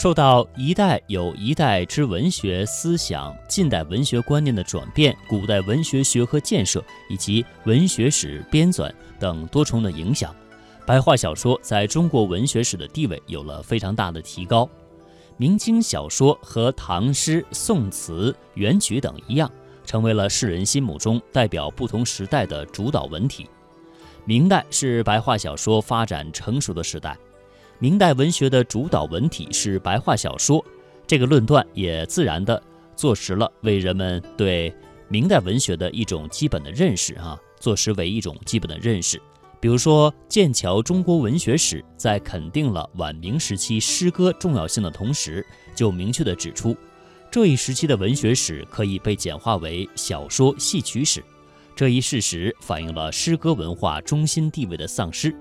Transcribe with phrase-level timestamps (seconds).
[0.00, 10.32] 受到一代有一代之文学思想、近代文学观念的转变、古代文学学科建设以及文学史编纂等多重的影响，
[10.86, 14.70] 白话小说在中国文学史的地位有了非常大的提高。
[15.36, 19.50] 明清小说和唐诗、宋词、元曲等一样，
[19.84, 23.50] 成为了世人心目中代表不同时代的主导文体。
[24.24, 27.18] 明代是白话小说发展成熟的时代。
[27.80, 30.64] 明代文学的主导文体是白话小说，
[31.06, 32.60] 这个论断也自然地
[32.96, 34.74] 坐实了为人们对
[35.08, 39.20] 明代文学的一种基本的认识啊，坐实为一种基本的认识。
[39.60, 46.76] 比如说，《剑桥中国文学史》在肯定了晚明时期诗歌重要性的同时，就明确地指出，
[47.30, 51.22] 这一时期的文学史可以被简化为小说戏曲史。
[51.76, 55.32] 这一事实反映了诗歌文化中心地位的丧失。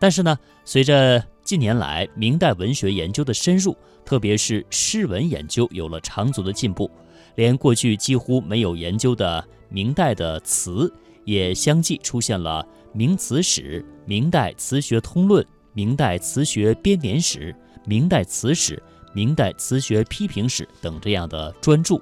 [0.00, 6.90] 但是呢，随着近年来，明代文学研究的深入，特别是诗文研究有了长足的进步，
[7.36, 10.92] 连过去几乎没有研究的明代的词，
[11.24, 17.50] 也相继出现了《明词史》《明代词学通论》《明代词学编年史》
[17.86, 18.76] 《明代词史》
[19.14, 21.96] 《明代词学批评史》等这样的专著。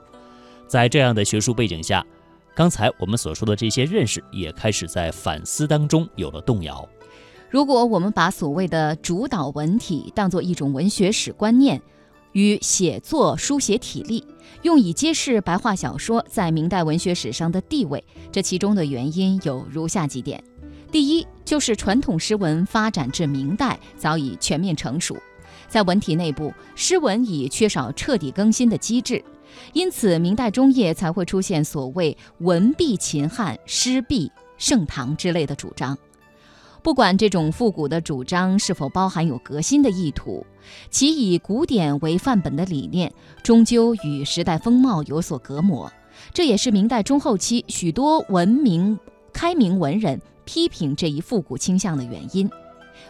[0.66, 2.05] 在这样的学术背景下，
[2.53, 6.84] 刚才我们所说的这些认识，也开始在反思当中有了动摇。
[7.48, 11.80] 如果我们把所谓的主导文体当作一种文学史观念
[12.33, 14.27] 与写作书写体例，
[14.62, 20.42] 用以揭示白话小说在明代文学史上的地位，这其中的原因有如下几点：
[20.91, 25.16] 第一，就是传统诗文发展至明代早已全面成熟，
[25.69, 29.25] 在文体内部，诗文已缺少彻底更新的机制，
[29.72, 35.97] 因此明代中叶才会出现所谓“文必秦汉，诗必盛唐”之类的主张。
[36.86, 40.46] 不管这种复古的主张是否包含有革新的意图，
[40.88, 45.92] 其以古典为范本的理念终究与时代风貌有所隔膜。
[46.32, 48.96] 这也是明代中后期许多文明
[49.32, 52.48] 开明文人批评这一复古倾向的原因。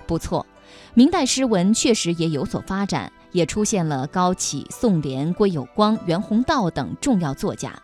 [0.07, 0.47] 不错，
[0.95, 7.79] 明代诗文确实也有所发展，也出现了高启、宋濂、归有光、袁宏道等重要作家。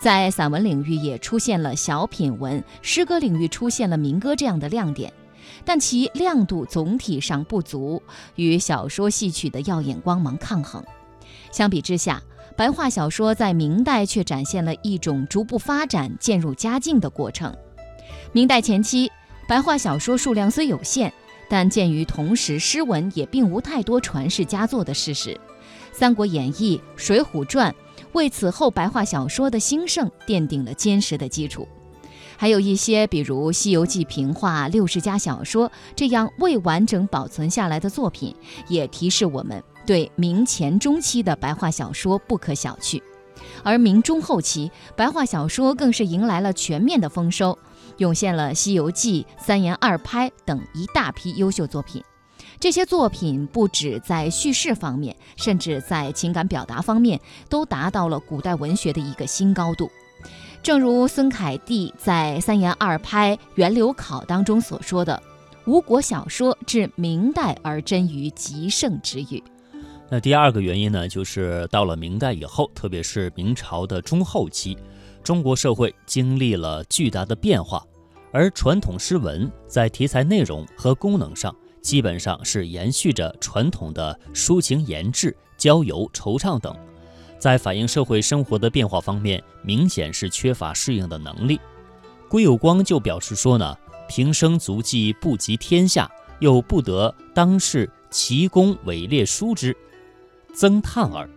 [0.00, 5.12] 在散文领域也出现了小品文，诗歌领域出现了民歌这样的亮点。
[5.64, 8.02] 但其亮度总体上不足，
[8.36, 10.82] 与小说戏曲的耀眼光芒抗衡。
[11.50, 12.22] 相比之下，
[12.56, 17.54] 白话小说在明代却展现了一种逐步发展、渐入佳境的过程。
[18.32, 19.10] 明代前期，
[19.48, 21.12] 白话小说数量虽有限，
[21.48, 25.30] 但鉴于同时诗文也并无太多传世佳作的事实，
[25.92, 27.72] 《三国演义》《水浒传》
[28.12, 31.66] 为此后白话小说的兴盛奠定了坚实的基础。
[32.44, 38.36] 还有一些，比如《西游记》平话、六十家小说这样未完整保存下来的作品，
[38.68, 43.00] 也提示我们对明前中期的白话小说不可小觑。
[43.62, 47.58] 而明中后期，白话小说更是迎来了全面的丰收，
[47.96, 52.04] 涌现了《西游记》《三言二拍》等一大批优秀作品。
[52.60, 57.18] 这些作品不止在叙事方面，甚至在情感表达方面，
[57.48, 59.90] 都达到了古代文学的一个新高度。
[60.64, 65.22] 正如孙凯蒂在《三言二拍·源流考》当中所说的
[65.66, 69.44] ：“吴国小说至明代而臻于极盛之域。”
[70.08, 74.78] 那第二个原因呢，就是到了明代以后，特别是明朝的中后期，
[75.22, 77.84] 中国社会经历了巨大的变化，
[78.32, 86.74] 而传统诗文在题材内容和功能上，基本上是延续着传统的抒情言志、郊游惆怅等。
[87.44, 91.60] 在反映社会生活的变化方面，明显是缺乏适应的能力。
[92.26, 93.76] 归有光就表示说呢
[94.08, 96.10] ：“平生足迹不及天下，
[96.40, 99.76] 又不得当世奇功伟烈书之，
[100.54, 101.28] 增叹耳。”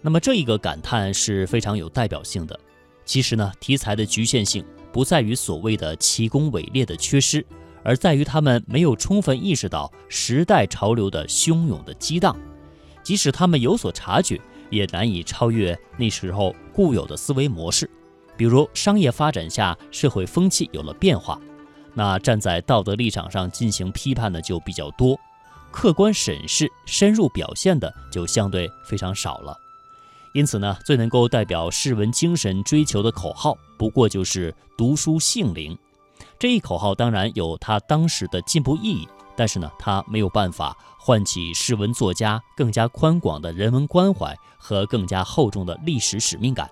[0.00, 2.58] 那么这一个感叹是非常有代表性的。
[3.04, 7.44] 其实呢，题材的局限性不在于所谓的奇功伟烈的缺失，
[7.82, 12.34] 而在于他们没有充分意识到时代潮流的汹涌的激荡，
[13.02, 14.40] 即使他们有所察觉。
[14.70, 17.88] 也难以超越那时候固有的思维模式，
[18.36, 21.40] 比如商业发展下社会风气有了变化，
[21.94, 25.18] 那站在道德立场上进行批判的就比较多，
[25.70, 29.56] 客观审视、深入表现的就相对非常少了。
[30.32, 35.78] 因此呢，最能够代表诗文精神追求的口号，不过就是“读书性灵”
[36.40, 36.92] 这一口号。
[36.92, 39.08] 当然有它当时的进步意义。
[39.36, 46.70] 但是呢，他没有办法唤起诗文作家更加宽广的人文关怀和更加厚重的历史使命感。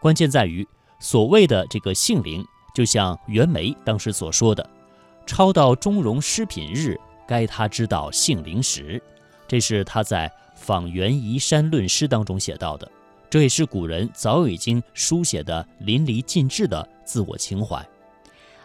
[0.00, 0.66] 关键在于
[1.00, 4.68] 所谓的这个性灵，就像袁枚当时所说的
[5.26, 9.02] ：“抄到中庸诗品日，该他知道性灵时。”
[9.48, 12.90] 这是他在访袁夷山论诗》当中写到的，
[13.30, 17.82] 这也是古人早已经书写的淋漓尽致的自我情怀。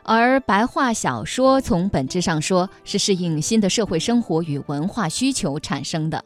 [0.06, 6.24] 而白话小说从本质上说是适应新的社会生活与文化需求产生的，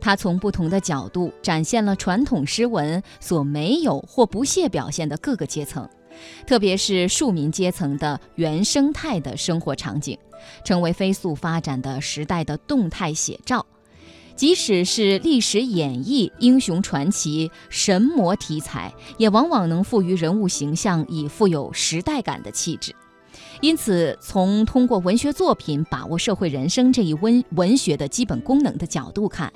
[0.00, 5.88] 它从不同的角度展现了传统诗文所没有或不屑表现的各个阶层，
[6.46, 10.16] 特别是庶民阶层的原生态的生活场景，
[10.64, 13.66] 成为飞速发展的时代的动态写照。
[14.36, 22.94] 即使是历史演绎、英雄传奇、神魔题材，也往往能赋予人物形象以富有时代感的气质。
[23.60, 29.52] 因此，从通过文学作品把握社会人生这一文文学的基本功能的角度看，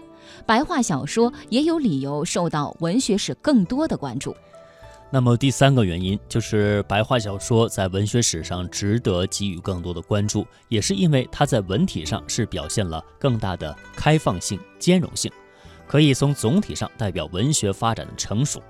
[0.47, 4.35] 白话小说也有理由受到文学史更多的关注。
[5.13, 15.31] 那么第三个原因就是白话小说在文学史上值得给予更多的关注，也是因为它在文体上是表现了更大的开放性、兼容性，
[15.87, 18.63] 可以从总体上代表文学发展的成熟。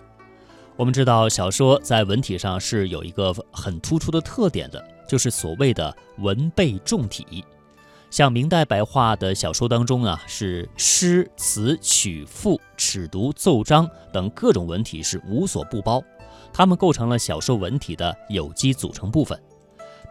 [0.81, 4.83] 我们知道，小说在文体上是有一个很突出的特点的。
[5.07, 7.45] 就是所谓的文备重体，
[8.11, 16.03] 像明代白话的小说当中啊，是诗词曲赋、尺牍奏章等各种文体是无所不包，
[16.51, 19.39] 它们构成了小说文体的有机组成部分。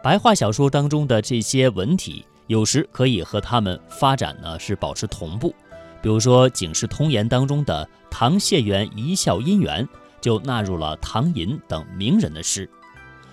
[0.04, 5.52] 白话小说当中的这些文体，有时可以和它们发展呢是保持同步，
[6.00, 9.88] 比如说《警世通言》当中的唐谢元一笑姻缘，
[10.20, 12.68] 就纳入了唐寅等名人的诗。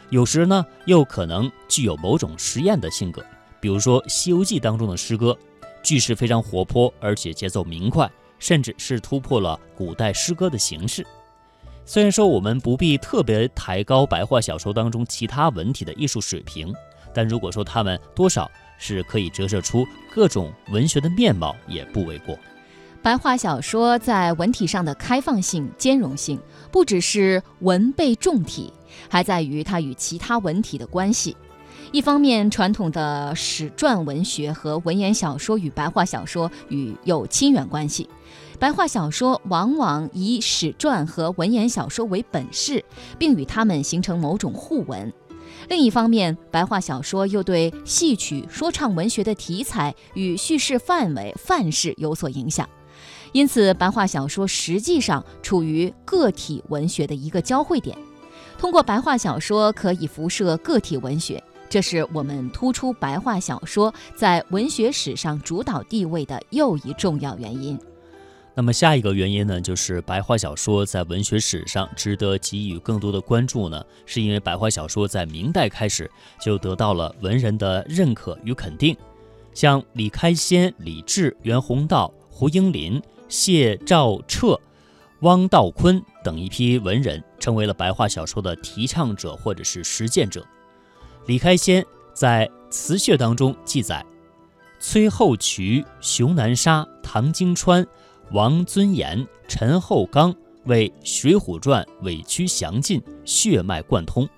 [0.10, 3.26] 有时呢，又可能具有某种实验的性格，
[3.60, 5.38] 比如说《西游记》当中的诗歌，
[5.84, 11.06] 句式非常活泼，而且节奏明快，甚至是突破了古代诗歌的形式。
[11.86, 16.74] 虽然说我们不必特别抬高白话小说当中其他文体的艺术水平，
[17.14, 22.38] 但如果说他们多少是可以折射出各种文学的面貌，也不为过。
[23.02, 26.40] 白话小说在文体上的开放性、兼容性，
[26.72, 28.74] 不只是文被重体。
[29.10, 31.36] 还在于它与其他文体的关系。
[31.92, 38.10] 一方面，传统的史传文学和文言小说与白话小说与有亲缘关系，
[38.60, 42.84] 白话小说往往以史传和文言小说为本事，
[43.18, 45.14] 并与它们形成某种互文。
[45.70, 52.68] 另一方面，白话小说又对戏曲、说唱文学的题材与叙事范围范式有所影响，
[53.38, 57.96] 因此，白话小说实际上处于个体文学的一个交汇点。
[58.58, 67.80] 通过白话小说可以辐射个体文学，这是我们突出白话小说在文学史上主导地位的又一重要原因。
[68.56, 76.10] 那么下一个原因呢，就是白话小说在文学史上值得给予更多的关注呢，是因为白话小说在明代开始
[76.42, 78.98] 就得到了文人的认可与肯定，
[79.54, 84.60] 像李开先、李治、袁宏道、胡应麟、谢兆彻。
[85.22, 90.46] 汪道坤等一批文人成为了白话小说的提倡者或者是实践者。
[91.26, 91.84] 李开先
[92.14, 94.06] 在词序当中记载：
[94.80, 97.86] 崔后渠、熊南沙、唐经川、
[98.32, 100.34] 王尊言、陈厚刚
[100.66, 104.30] 为《水浒传》委曲详尽，血脉贯通，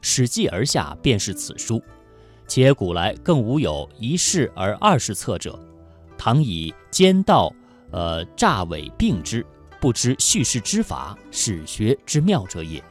[0.00, 1.82] 史记而下便是此书。
[2.46, 5.58] 且古来更无有一世而二世策者，
[6.16, 7.52] 唐以兼道，
[7.90, 9.44] 呃诈伪并之。
[9.80, 12.82] 不知叙事之法，史学之妙者也。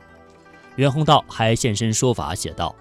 [0.78, 2.74] 袁宏道还现身说法，写道：“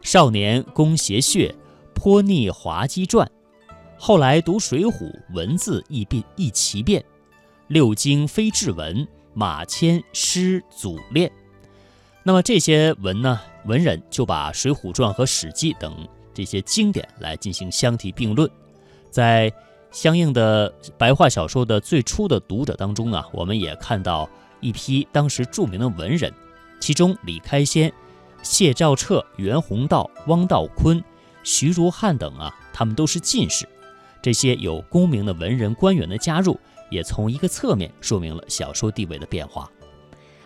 [0.00, 1.52] 少年攻邪穴，
[1.92, 3.28] 颇逆滑稽传。
[3.98, 4.92] 后来读《水浒》，
[5.34, 7.04] 文字亦变亦奇变。
[7.66, 11.28] 六经非志文，马迁师祖练。
[12.22, 13.40] 那么这些文呢？
[13.64, 18.48] 文人就把《水浒传》和《史记》等这些经典来进行相提并论，
[19.10, 19.52] 在。”
[19.90, 24.28] 相应的白话小说的最初的读者当中啊，我们也看到
[24.60, 26.32] 一批当时著名的文人，
[26.78, 27.92] 其中李开先、
[28.42, 31.02] 谢兆彻、袁宏道、汪道坤、
[31.42, 33.66] 徐如汉等啊，他们都是进士。
[34.20, 36.58] 这些有功名的文人官员的加入，
[36.90, 39.70] 也从一个侧面说明了小说地位的变化。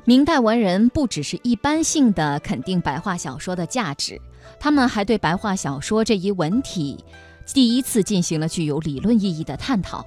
[0.05, 4.21] 明代文人不只是一般性的肯定白话小说的价值，
[4.61, 7.05] 他们还对白话小说这一文体。
[7.47, 10.05] 第一次进行了具有理论意义的探讨，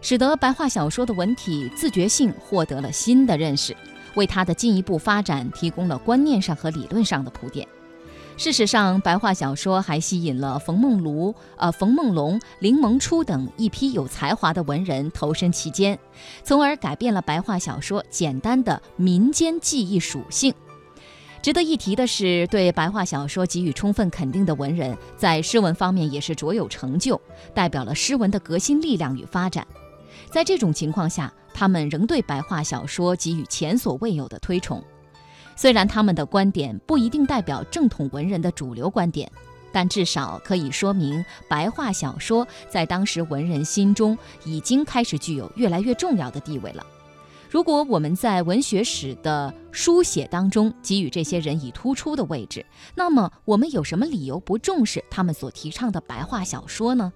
[0.00, 3.76] 使得白话小说的文体自觉性获得了新的认识，
[4.14, 7.66] 为它的进一步发展提供了观念上和理论上的铺垫。
[8.36, 15.98] 事实上，白话小说还吸引了冯梦庐、呃冯梦龙、林萌初等一批有才华的文人投身其间，
[16.44, 20.54] 从而改变了白话小说简单的民间记忆属性。
[21.40, 27.18] 值得一提的是，对白话小说给予充分肯定的文人，在诗文方面也是卓有成就，
[27.54, 29.66] 代表了诗文的革新力量与发展。
[30.30, 34.82] 在这种情况下，他们仍对白话小说给予前所未有的推崇。
[35.56, 39.30] 虽然他们的观点不一定代表正统文人的主流观点，
[39.72, 46.84] 但至少可以说明白话小说在当时文人心中已经开始具有越来越重要的地位了。
[47.50, 52.64] 如果我们在文学史的书写当中给予这些人以突出的位置，
[52.94, 57.10] 那么我们有什么理由不重视他们所提倡的白话小说呢？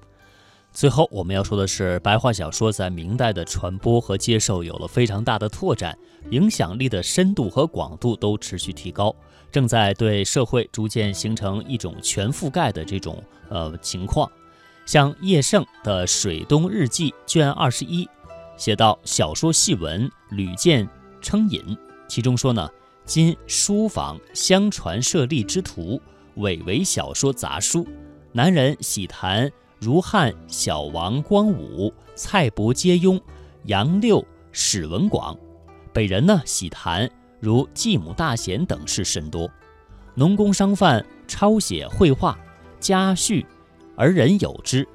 [0.73, 5.97] 最后我们要说的是，白话小说在明代的传播和接受有了非常大的拓展，
[6.31, 9.15] 影响力的深度和广度都持续提高，
[9.51, 14.31] 正在对社会逐渐形成一种全覆盖的这种呃情况。
[14.87, 18.09] 像叶盛的《水东日记》卷二十一，
[18.63, 20.89] 写到小说戏文屡见
[21.21, 21.77] 称引，
[22.07, 22.71] 其中说呢，
[23.05, 26.01] 今书房相传设立之徒，
[26.37, 27.85] 伪为小说杂书，
[28.31, 29.51] 男人喜谈。
[29.81, 33.21] 如汉小王光武、蔡伯皆庸、
[33.65, 35.37] 杨六、史文广，
[35.93, 39.51] 北人呢喜谈如继母大贤等事甚多。
[40.15, 42.39] 农工商贩抄写绘画
[42.79, 43.45] 家序，
[43.97, 44.87] 而人有之。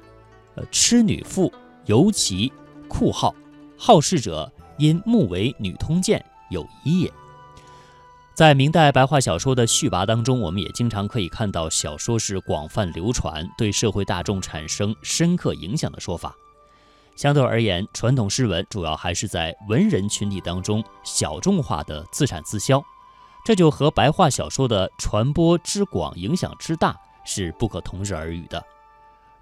[0.54, 1.52] 呃，痴女妇
[1.84, 2.50] 尤其
[2.88, 3.34] 酷好，
[3.78, 7.12] 好事者因目为女通鉴有疑也。
[8.34, 16.34] 在明代白话小说的序跋当中，我们也经常可以看到小说是广泛流传，对社会大众产生深刻影响的说法。
[17.16, 22.80] 相对而言，传统诗文主要还是在文人群体当中小众化的自产自销，
[23.44, 28.64] 这就和白话小说的传播之广、影响之大是不可同日而语的。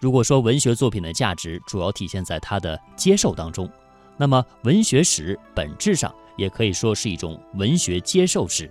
[0.01, 3.71] 如果说文学作品的价值主要体现在它的接受当中，
[4.17, 8.71] 那么文学史本质上也可以说是一种文学接受史。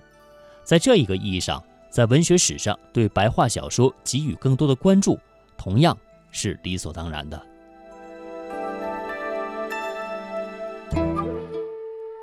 [0.63, 5.19] 在这一个意义上，在文学史上对白话小说给予更多的关注，
[5.57, 5.97] 同样
[6.31, 7.41] 是理所当然的。